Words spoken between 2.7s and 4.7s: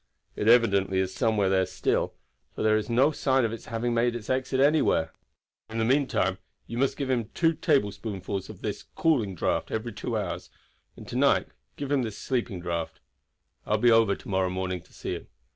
is no sign of its having made its exit